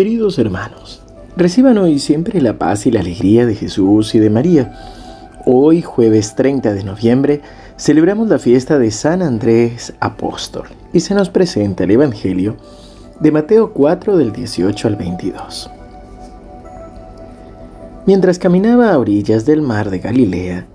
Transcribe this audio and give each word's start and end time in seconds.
Queridos 0.00 0.38
hermanos, 0.38 1.02
reciban 1.36 1.76
hoy 1.76 1.98
siempre 1.98 2.40
la 2.40 2.56
paz 2.56 2.86
y 2.86 2.90
la 2.90 3.00
alegría 3.00 3.44
de 3.44 3.54
Jesús 3.54 4.14
y 4.14 4.18
de 4.18 4.30
María. 4.30 4.72
Hoy, 5.44 5.82
jueves 5.82 6.34
30 6.36 6.72
de 6.72 6.84
noviembre, 6.84 7.42
celebramos 7.76 8.26
la 8.30 8.38
fiesta 8.38 8.78
de 8.78 8.92
San 8.92 9.20
Andrés 9.20 9.92
Apóstol 10.00 10.68
y 10.94 11.00
se 11.00 11.14
nos 11.14 11.28
presenta 11.28 11.84
el 11.84 11.90
Evangelio 11.90 12.56
de 13.20 13.30
Mateo 13.30 13.74
4 13.74 14.16
del 14.16 14.32
18 14.32 14.88
al 14.88 14.96
22. 14.96 15.70
Mientras 18.06 18.38
caminaba 18.38 18.94
a 18.94 18.98
orillas 18.98 19.44
del 19.44 19.60
mar 19.60 19.90
de 19.90 19.98
Galilea, 19.98 20.66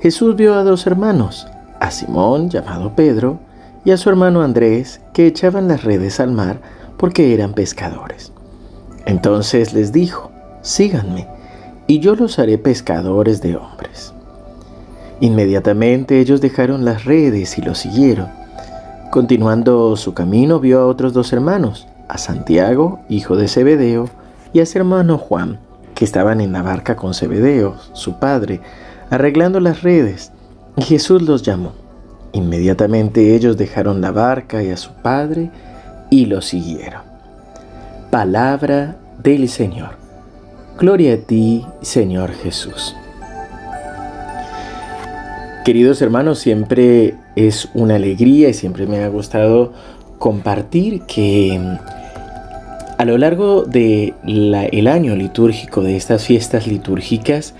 Jesús 0.00 0.34
vio 0.34 0.54
a 0.54 0.64
dos 0.64 0.86
hermanos, 0.86 1.46
a 1.78 1.90
Simón 1.90 2.48
llamado 2.48 2.96
Pedro 2.96 3.38
y 3.84 3.90
a 3.90 3.98
su 3.98 4.08
hermano 4.08 4.40
Andrés, 4.40 5.02
que 5.12 5.26
echaban 5.26 5.68
las 5.68 5.84
redes 5.84 6.20
al 6.20 6.32
mar 6.32 6.58
porque 6.96 7.34
eran 7.34 7.52
pescadores. 7.52 8.32
Entonces 9.12 9.74
les 9.74 9.92
dijo, 9.92 10.30
síganme, 10.62 11.28
y 11.86 11.98
yo 11.98 12.14
los 12.16 12.38
haré 12.38 12.56
pescadores 12.56 13.42
de 13.42 13.56
hombres. 13.56 14.14
Inmediatamente 15.20 16.18
ellos 16.18 16.40
dejaron 16.40 16.86
las 16.86 17.04
redes 17.04 17.58
y 17.58 17.60
lo 17.60 17.74
siguieron. 17.74 18.28
Continuando 19.10 19.94
su 19.96 20.14
camino 20.14 20.60
vio 20.60 20.80
a 20.80 20.86
otros 20.86 21.12
dos 21.12 21.30
hermanos, 21.34 21.86
a 22.08 22.16
Santiago, 22.16 23.00
hijo 23.10 23.36
de 23.36 23.48
Zebedeo, 23.48 24.08
y 24.54 24.60
a 24.60 24.66
su 24.66 24.78
hermano 24.78 25.18
Juan, 25.18 25.58
que 25.94 26.06
estaban 26.06 26.40
en 26.40 26.52
la 26.52 26.62
barca 26.62 26.96
con 26.96 27.12
Zebedeo, 27.12 27.76
su 27.92 28.14
padre, 28.14 28.62
arreglando 29.10 29.60
las 29.60 29.82
redes, 29.82 30.32
y 30.74 30.82
Jesús 30.84 31.20
los 31.20 31.42
llamó. 31.42 31.72
Inmediatamente 32.32 33.36
ellos 33.36 33.58
dejaron 33.58 34.00
la 34.00 34.10
barca 34.10 34.62
y 34.62 34.70
a 34.70 34.78
su 34.78 34.90
padre 34.94 35.50
y 36.08 36.24
lo 36.24 36.40
siguieron. 36.40 37.02
Palabra 38.10 38.96
del 39.22 39.48
Señor. 39.48 39.96
Gloria 40.78 41.14
a 41.14 41.16
ti, 41.16 41.64
Señor 41.80 42.32
Jesús. 42.32 42.94
Queridos 45.64 46.02
hermanos, 46.02 46.40
siempre 46.40 47.14
es 47.36 47.68
una 47.74 47.94
alegría 47.94 48.48
y 48.48 48.54
siempre 48.54 48.86
me 48.86 49.04
ha 49.04 49.08
gustado 49.08 49.72
compartir 50.18 51.02
que 51.02 51.56
mm, 51.58 51.76
a 52.98 53.04
lo 53.04 53.16
largo 53.18 53.62
del 53.62 54.14
el 54.24 54.88
año 54.88 55.14
litúrgico, 55.14 55.82
de 55.82 55.96
estas 55.96 56.24
fiestas 56.24 56.66
litúrgicas, 56.66 57.54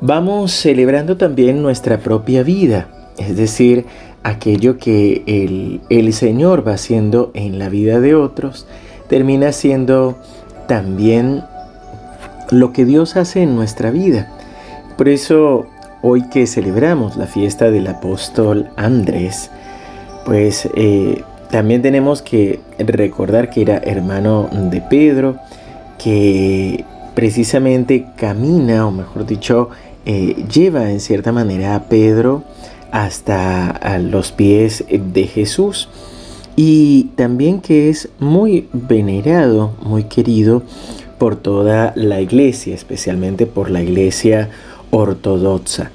vamos 0.00 0.52
celebrando 0.52 1.16
también 1.16 1.62
nuestra 1.62 1.98
propia 1.98 2.42
vida, 2.42 2.88
es 3.18 3.36
decir, 3.36 3.84
aquello 4.22 4.78
que 4.78 5.22
el, 5.26 5.80
el 5.90 6.12
Señor 6.12 6.66
va 6.66 6.74
haciendo 6.74 7.30
en 7.34 7.58
la 7.58 7.68
vida 7.68 8.00
de 8.00 8.14
otros 8.14 8.66
termina 9.08 9.52
siendo 9.52 10.18
también 10.68 11.42
lo 12.50 12.72
que 12.72 12.84
Dios 12.84 13.16
hace 13.16 13.42
en 13.42 13.56
nuestra 13.56 13.90
vida. 13.90 14.28
Por 14.96 15.08
eso 15.08 15.66
hoy 16.02 16.28
que 16.28 16.46
celebramos 16.46 17.16
la 17.16 17.26
fiesta 17.26 17.70
del 17.72 17.88
apóstol 17.88 18.68
Andrés, 18.76 19.50
pues 20.24 20.68
eh, 20.76 21.24
también 21.50 21.82
tenemos 21.82 22.22
que 22.22 22.60
recordar 22.78 23.50
que 23.50 23.62
era 23.62 23.78
hermano 23.78 24.48
de 24.52 24.80
Pedro, 24.80 25.36
que 25.98 26.84
precisamente 27.14 28.06
camina, 28.16 28.86
o 28.86 28.92
mejor 28.92 29.26
dicho, 29.26 29.70
eh, 30.06 30.44
lleva 30.52 30.90
en 30.90 31.00
cierta 31.00 31.32
manera 31.32 31.74
a 31.74 31.84
Pedro 31.84 32.44
hasta 32.90 33.98
los 33.98 34.32
pies 34.32 34.84
de 34.88 35.24
Jesús 35.24 35.88
y 36.60 37.04
también 37.14 37.60
que 37.60 37.88
es 37.88 38.08
muy 38.18 38.66
venerado, 38.72 39.76
muy 39.80 40.02
querido 40.02 40.64
por 41.16 41.36
toda 41.36 41.92
la 41.94 42.20
iglesia, 42.20 42.74
especialmente 42.74 43.46
por 43.46 43.70
la 43.70 43.80
iglesia 43.80 44.50
ortodoxa. 44.90 45.92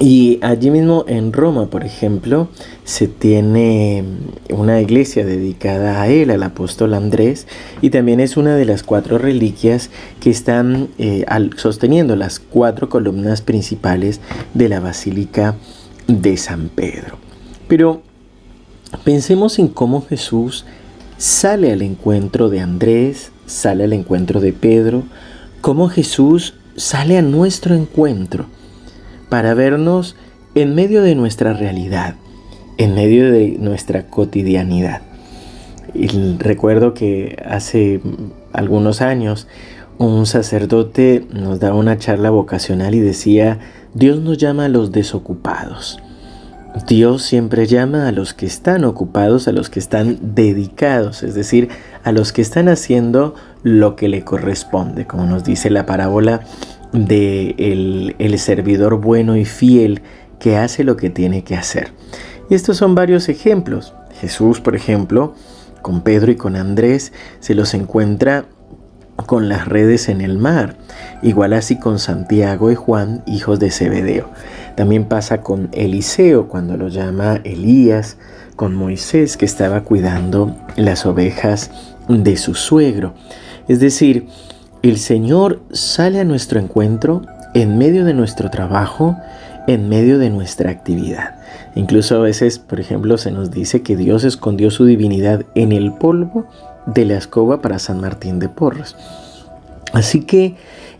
Y 0.00 0.38
allí 0.42 0.70
mismo 0.70 1.06
en 1.08 1.32
Roma, 1.32 1.70
por 1.70 1.82
ejemplo, 1.82 2.48
se 2.84 3.08
tiene 3.08 4.04
una 4.50 4.82
iglesia 4.82 5.24
dedicada 5.24 6.02
a 6.02 6.08
él, 6.08 6.30
al 6.30 6.42
apóstol 6.42 6.92
Andrés, 6.92 7.46
y 7.80 7.88
también 7.88 8.20
es 8.20 8.36
una 8.36 8.54
de 8.54 8.66
las 8.66 8.82
cuatro 8.82 9.16
reliquias 9.16 9.88
que 10.20 10.28
están 10.28 10.88
eh, 10.98 11.24
sosteniendo 11.56 12.16
las 12.16 12.38
cuatro 12.38 12.90
columnas 12.90 13.40
principales 13.40 14.20
de 14.52 14.68
la 14.68 14.80
Basílica 14.80 15.54
de 16.06 16.36
San 16.36 16.68
Pedro. 16.68 17.16
Pero 17.66 18.02
Pensemos 19.04 19.58
en 19.58 19.68
cómo 19.68 20.00
Jesús 20.02 20.64
sale 21.18 21.72
al 21.72 21.82
encuentro 21.82 22.48
de 22.48 22.60
Andrés, 22.60 23.32
sale 23.46 23.84
al 23.84 23.92
encuentro 23.92 24.40
de 24.40 24.52
Pedro, 24.52 25.02
cómo 25.60 25.88
Jesús 25.88 26.54
sale 26.76 27.18
a 27.18 27.22
nuestro 27.22 27.74
encuentro 27.74 28.46
para 29.28 29.52
vernos 29.52 30.16
en 30.54 30.74
medio 30.74 31.02
de 31.02 31.14
nuestra 31.14 31.52
realidad, 31.52 32.14
en 32.78 32.94
medio 32.94 33.30
de 33.30 33.56
nuestra 33.58 34.06
cotidianidad. 34.06 35.02
Y 35.94 36.08
recuerdo 36.38 36.94
que 36.94 37.36
hace 37.46 38.00
algunos 38.52 39.02
años 39.02 39.48
un 39.98 40.26
sacerdote 40.26 41.26
nos 41.32 41.60
daba 41.60 41.76
una 41.76 41.98
charla 41.98 42.30
vocacional 42.30 42.94
y 42.94 43.00
decía, 43.00 43.58
Dios 43.94 44.20
nos 44.20 44.38
llama 44.38 44.66
a 44.66 44.68
los 44.68 44.92
desocupados. 44.92 46.00
Dios 46.86 47.22
siempre 47.22 47.66
llama 47.66 48.08
a 48.08 48.12
los 48.12 48.34
que 48.34 48.46
están 48.46 48.84
ocupados, 48.84 49.48
a 49.48 49.52
los 49.52 49.70
que 49.70 49.78
están 49.78 50.18
dedicados, 50.34 51.22
es 51.22 51.34
decir, 51.34 51.68
a 52.04 52.12
los 52.12 52.32
que 52.32 52.42
están 52.42 52.68
haciendo 52.68 53.34
lo 53.62 53.96
que 53.96 54.08
le 54.08 54.22
corresponde, 54.22 55.06
como 55.06 55.24
nos 55.24 55.44
dice 55.44 55.70
la 55.70 55.86
parábola 55.86 56.42
de 56.92 58.14
el, 58.18 58.38
servidor 58.38 59.00
bueno 59.00 59.36
y 59.36 59.44
fiel 59.44 60.02
que 60.38 60.56
hace 60.56 60.84
lo 60.84 60.96
que 60.96 61.10
tiene 61.10 61.42
que 61.42 61.56
hacer. 61.56 61.92
Y 62.48 62.54
estos 62.54 62.76
son 62.76 62.94
varios 62.94 63.28
ejemplos. 63.28 63.94
Jesús, 64.20 64.60
por 64.60 64.76
ejemplo, 64.76 65.34
con 65.82 66.02
Pedro 66.02 66.30
y 66.30 66.36
con 66.36 66.56
Andrés, 66.56 67.12
se 67.40 67.54
los 67.54 67.74
encuentra 67.74 68.46
con 69.26 69.48
las 69.48 69.66
redes 69.66 70.08
en 70.08 70.20
el 70.20 70.38
mar, 70.38 70.76
igual 71.22 71.52
así 71.52 71.78
con 71.78 71.98
Santiago 71.98 72.70
y 72.70 72.74
Juan, 72.74 73.22
hijos 73.26 73.58
de 73.58 73.70
Zebedeo. 73.70 74.28
También 74.76 75.04
pasa 75.04 75.40
con 75.40 75.68
Eliseo 75.72 76.48
cuando 76.48 76.76
lo 76.76 76.88
llama 76.88 77.40
Elías, 77.44 78.16
con 78.56 78.74
Moisés 78.74 79.36
que 79.36 79.44
estaba 79.44 79.82
cuidando 79.82 80.56
las 80.76 81.06
ovejas 81.06 81.70
de 82.08 82.36
su 82.36 82.54
suegro. 82.54 83.14
Es 83.68 83.80
decir, 83.80 84.28
el 84.82 84.98
Señor 84.98 85.60
sale 85.72 86.20
a 86.20 86.24
nuestro 86.24 86.60
encuentro 86.60 87.22
en 87.54 87.78
medio 87.78 88.04
de 88.04 88.14
nuestro 88.14 88.50
trabajo, 88.50 89.16
en 89.66 89.88
medio 89.88 90.18
de 90.18 90.30
nuestra 90.30 90.70
actividad. 90.70 91.36
Incluso 91.74 92.16
a 92.16 92.20
veces, 92.20 92.58
por 92.58 92.80
ejemplo, 92.80 93.18
se 93.18 93.30
nos 93.30 93.50
dice 93.50 93.82
que 93.82 93.96
Dios 93.96 94.24
escondió 94.24 94.70
su 94.70 94.84
divinidad 94.84 95.44
en 95.54 95.72
el 95.72 95.92
polvo 95.92 96.46
de 96.94 97.04
la 97.04 97.16
escoba 97.16 97.60
para 97.60 97.78
San 97.78 98.00
Martín 98.00 98.38
de 98.38 98.48
Porres. 98.48 98.96
Así 99.92 100.22
que 100.22 100.56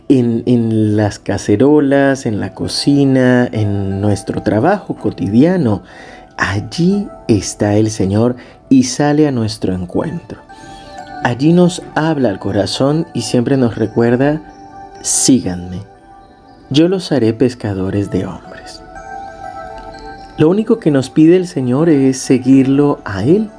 en, 0.07 0.95
las 0.97 1.19
cacerolas, 1.19 2.25
en 2.25 2.39
la 2.39 2.53
cocina, 2.53 3.47
en 3.51 4.01
nuestro 4.01 4.41
trabajo 4.41 4.95
cotidiano, 4.95 5.83
allí 6.37 7.07
está 7.27 7.75
el 7.75 7.91
Señor 7.91 8.35
y 8.69 8.83
sale 8.83 9.27
a 9.27 9.31
nuestro 9.31 9.73
encuentro. 9.73 10.39
Allí 11.23 11.53
nos 11.53 11.81
habla 11.95 12.29
al 12.29 12.39
corazón 12.39 13.05
y 13.13 13.21
siempre 13.21 13.57
nos 13.57 13.75
recuerda, 13.75 14.41
síganme, 15.01 15.81
yo 16.69 16.87
los 16.87 17.11
haré 17.11 17.33
pescadores 17.33 18.09
de 18.09 18.25
hombres. 18.25 18.81
Lo 20.37 20.49
único 20.49 20.79
que 20.79 20.89
nos 20.89 21.09
pide 21.09 21.35
el 21.35 21.47
Señor 21.47 21.89
es 21.89 22.17
seguirlo 22.17 22.99
a 23.03 23.23
Él, 23.23 23.49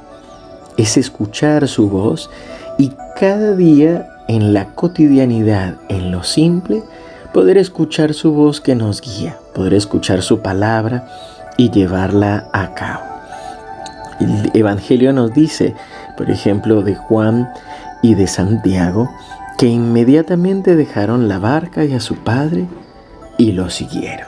es 0.77 0.97
escuchar 0.97 1.67
su 1.67 1.89
voz 1.89 2.29
y 2.77 2.91
cada 3.19 3.55
día 3.55 4.09
en 4.27 4.53
la 4.53 4.65
cotidianidad, 4.73 5.75
en 5.89 6.11
lo 6.11 6.23
simple, 6.23 6.83
poder 7.33 7.57
escuchar 7.57 8.13
su 8.13 8.33
voz 8.33 8.61
que 8.61 8.75
nos 8.75 9.01
guía, 9.01 9.37
poder 9.53 9.73
escuchar 9.73 10.21
su 10.21 10.41
palabra 10.41 11.07
y 11.57 11.69
llevarla 11.69 12.47
a 12.53 12.73
cabo. 12.73 13.03
El 14.19 14.51
Evangelio 14.53 15.13
nos 15.13 15.33
dice, 15.33 15.75
por 16.17 16.29
ejemplo, 16.29 16.83
de 16.83 16.95
Juan 16.95 17.49
y 18.01 18.15
de 18.15 18.27
Santiago, 18.27 19.09
que 19.57 19.67
inmediatamente 19.67 20.75
dejaron 20.75 21.27
la 21.27 21.39
barca 21.39 21.85
y 21.85 21.93
a 21.93 21.99
su 21.99 22.15
padre 22.23 22.67
y 23.37 23.51
lo 23.51 23.69
siguieron. 23.69 24.27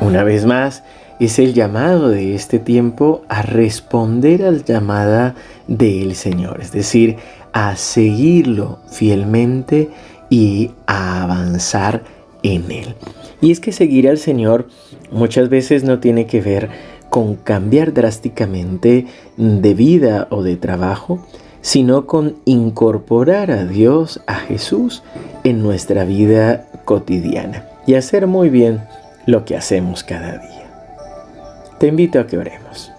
Una 0.00 0.24
vez 0.24 0.46
más, 0.46 0.82
es 1.26 1.38
el 1.38 1.54
llamado 1.54 2.08
de 2.08 2.34
este 2.34 2.58
tiempo 2.58 3.22
a 3.28 3.42
responder 3.42 4.44
al 4.44 4.64
llamada 4.64 5.34
del 5.68 6.14
Señor, 6.14 6.60
es 6.60 6.72
decir, 6.72 7.16
a 7.52 7.76
seguirlo 7.76 8.78
fielmente 8.90 9.90
y 10.30 10.70
a 10.86 11.22
avanzar 11.22 12.02
en 12.42 12.70
él. 12.70 12.94
Y 13.40 13.50
es 13.50 13.60
que 13.60 13.72
seguir 13.72 14.08
al 14.08 14.18
Señor 14.18 14.68
muchas 15.10 15.48
veces 15.48 15.84
no 15.84 15.98
tiene 15.98 16.26
que 16.26 16.40
ver 16.40 16.70
con 17.10 17.36
cambiar 17.36 17.92
drásticamente 17.92 19.06
de 19.36 19.74
vida 19.74 20.28
o 20.30 20.42
de 20.42 20.56
trabajo, 20.56 21.24
sino 21.60 22.06
con 22.06 22.36
incorporar 22.46 23.50
a 23.50 23.64
Dios, 23.66 24.20
a 24.26 24.36
Jesús, 24.36 25.02
en 25.44 25.62
nuestra 25.62 26.04
vida 26.04 26.66
cotidiana 26.84 27.66
y 27.86 27.94
hacer 27.94 28.26
muy 28.26 28.48
bien 28.48 28.82
lo 29.26 29.44
que 29.44 29.56
hacemos 29.56 30.02
cada 30.04 30.38
día. 30.38 30.61
Te 31.82 31.88
invito 31.88 32.20
a 32.20 32.28
que 32.28 32.38
oremos. 32.38 32.92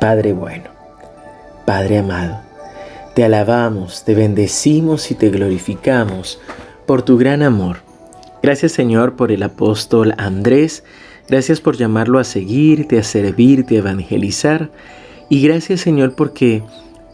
Padre 0.00 0.32
bueno, 0.32 0.64
Padre 1.64 1.98
amado, 1.98 2.40
te 3.14 3.22
alabamos, 3.22 4.02
te 4.02 4.16
bendecimos 4.16 5.12
y 5.12 5.14
te 5.14 5.30
glorificamos 5.30 6.40
por 6.86 7.02
tu 7.02 7.16
gran 7.16 7.44
amor. 7.44 7.76
Gracias 8.42 8.72
Señor 8.72 9.14
por 9.14 9.30
el 9.30 9.44
apóstol 9.44 10.12
Andrés, 10.18 10.82
gracias 11.28 11.60
por 11.60 11.76
llamarlo 11.76 12.18
a 12.18 12.24
seguirte, 12.24 12.98
a 12.98 13.04
servirte, 13.04 13.76
a 13.76 13.78
evangelizar 13.78 14.70
y 15.28 15.40
gracias 15.40 15.82
Señor 15.82 16.16
porque 16.16 16.64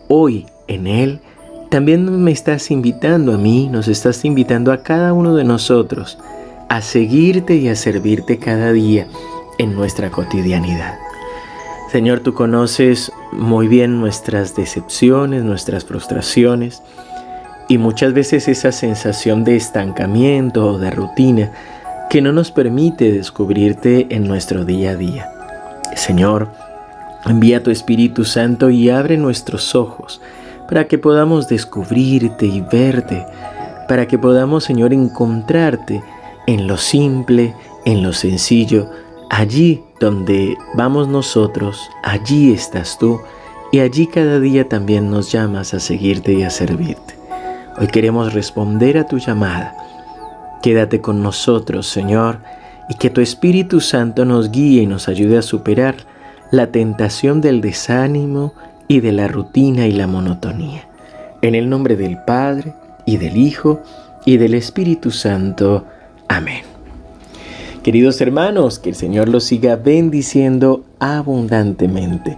hoy 0.09 0.47
en 0.67 0.87
Él 0.87 1.21
también 1.69 2.25
me 2.25 2.33
estás 2.33 2.71
invitando 2.71 3.35
a 3.35 3.37
mí, 3.37 3.69
nos 3.71 3.87
estás 3.87 4.25
invitando 4.25 4.73
a 4.73 4.83
cada 4.83 5.13
uno 5.13 5.37
de 5.37 5.45
nosotros 5.45 6.17
a 6.71 6.81
seguirte 6.81 7.57
y 7.57 7.69
a 7.69 7.77
servirte 7.77 8.39
cada 8.39 8.73
día 8.73 9.07
en 9.61 9.75
nuestra 9.75 10.11
cotidianidad. 10.11 10.99
Señor, 11.93 12.21
tú 12.21 12.33
conoces 12.33 13.13
muy 13.31 13.69
bien 13.69 14.01
nuestras 14.01 14.57
decepciones, 14.57 15.45
nuestras 15.45 15.85
frustraciones 15.85 16.83
y 17.69 17.77
muchas 17.77 18.15
veces 18.15 18.49
esa 18.49 18.73
sensación 18.73 19.45
de 19.45 19.57
estancamiento 19.57 20.67
o 20.67 20.79
de 20.79 20.91
rutina 20.91 21.53
que 22.09 22.23
no 22.23 22.33
nos 22.33 22.51
permite 22.51 23.13
descubrirte 23.13 24.07
en 24.09 24.27
nuestro 24.27 24.65
día 24.65 24.93
a 24.93 24.97
día. 24.97 25.31
Señor, 25.95 26.49
envía 27.27 27.63
tu 27.63 27.71
Espíritu 27.71 28.25
Santo 28.25 28.71
y 28.71 28.89
abre 28.89 29.19
nuestros 29.19 29.75
ojos 29.75 30.23
para 30.69 30.87
que 30.87 30.97
podamos 30.97 31.49
descubrirte 31.49 32.47
y 32.47 32.63
verte, 32.63 33.27
para 33.89 34.09
que 34.09 34.17
podamos, 34.17 34.65
Señor, 34.65 34.95
encontrarte 34.95 36.03
en 36.47 36.67
lo 36.67 36.79
simple, 36.79 37.55
en 37.85 38.03
lo 38.03 38.15
sencillo, 38.15 38.89
allí 39.31 39.83
donde 40.01 40.59
vamos 40.75 41.09
nosotros, 41.09 41.89
allí 42.03 42.53
estás 42.53 42.99
tú 42.99 43.21
y 43.73 43.79
allí 43.79 44.07
cada 44.09 44.41
día 44.41 44.69
también 44.69 45.11
nos 45.11 45.33
llamas 45.33 45.73
a 45.73 45.81
seguirte 45.81 46.35
y 46.35 46.43
a 46.43 46.51
servirte. 46.51 47.15
Hoy 47.79 47.87
queremos 47.87 48.35
responder 48.35 48.99
a 48.99 49.07
tu 49.07 49.19
llamada. 49.19 49.75
Quédate 50.63 51.01
con 51.01 51.23
nosotros, 51.23 51.87
Señor, 51.87 52.41
y 52.91 52.95
que 52.97 53.09
tu 53.09 53.21
Espíritu 53.21 53.81
Santo 53.81 54.25
nos 54.25 54.51
guíe 54.51 54.83
y 54.83 54.87
nos 54.87 55.09
ayude 55.09 55.39
a 55.39 55.43
superar 55.43 55.95
la 56.51 56.67
tentación 56.67 57.41
del 57.41 57.61
desánimo 57.61 58.53
y 58.89 59.01
de 59.01 59.13
la 59.13 59.29
rutina 59.29 59.87
y 59.87 59.93
la 59.93 60.09
monotonía. 60.09 60.89
En 61.43 61.55
el 61.55 61.71
nombre 61.71 61.97
del 61.97 62.19
Padre, 62.27 62.75
y 63.07 63.17
del 63.17 63.37
Hijo, 63.37 63.81
y 64.27 64.37
del 64.37 64.55
Espíritu 64.55 65.11
Santo. 65.11 65.87
Amén. 66.29 66.70
Queridos 67.83 68.21
hermanos, 68.21 68.79
que 68.79 68.91
el 68.91 68.95
Señor 68.95 69.31
los 69.31 69.45
siga 69.45 69.77
bendiciendo 69.77 70.85
abundantemente. 70.99 72.37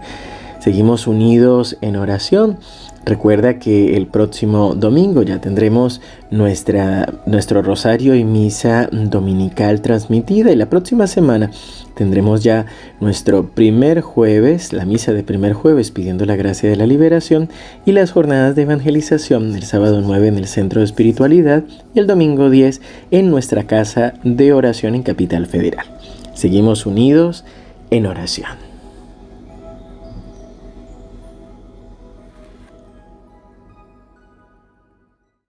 Seguimos 0.62 1.08
unidos 1.08 1.76
en 1.80 1.96
oración. 1.96 2.56
Recuerda 3.04 3.58
que 3.58 3.96
el 3.96 4.06
próximo 4.06 4.76
domingo 4.76 5.24
ya 5.24 5.40
tendremos 5.40 6.00
nuestra, 6.30 7.12
nuestro 7.26 7.62
rosario 7.62 8.14
y 8.14 8.22
misa 8.22 8.88
dominical 8.92 9.80
transmitida 9.80 10.52
y 10.52 10.54
la 10.54 10.70
próxima 10.70 11.08
semana 11.08 11.50
tendremos 11.96 12.44
ya 12.44 12.66
nuestro 13.00 13.48
primer 13.48 14.02
jueves, 14.02 14.72
la 14.72 14.84
misa 14.84 15.12
de 15.12 15.24
primer 15.24 15.52
jueves 15.52 15.90
pidiendo 15.90 16.26
la 16.26 16.36
gracia 16.36 16.70
de 16.70 16.76
la 16.76 16.86
liberación 16.86 17.48
y 17.84 17.90
las 17.90 18.12
jornadas 18.12 18.54
de 18.54 18.62
evangelización 18.62 19.56
el 19.56 19.64
sábado 19.64 20.00
9 20.00 20.28
en 20.28 20.38
el 20.38 20.46
Centro 20.46 20.78
de 20.78 20.84
Espiritualidad 20.84 21.64
y 21.92 21.98
el 21.98 22.06
domingo 22.06 22.50
10 22.50 22.80
en 23.10 23.32
nuestra 23.32 23.64
casa 23.64 24.14
de 24.22 24.52
oración 24.52 24.94
en 24.94 25.02
Capital 25.02 25.46
Federal. 25.46 25.86
Seguimos 26.34 26.86
unidos 26.86 27.44
en 27.90 28.06
oración. 28.06 28.61